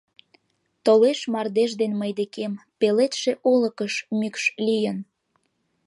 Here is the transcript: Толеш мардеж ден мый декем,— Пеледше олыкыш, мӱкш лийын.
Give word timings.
Толеш 0.85 1.19
мардеж 1.33 1.71
ден 1.81 1.91
мый 2.01 2.11
декем,— 2.19 2.53
Пеледше 2.79 3.31
олыкыш, 3.51 3.93
мӱкш 4.19 4.43
лийын. 4.65 4.97